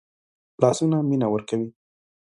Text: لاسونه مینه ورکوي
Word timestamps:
لاسونه 0.61 0.97
مینه 1.09 1.27
ورکوي 1.31 1.67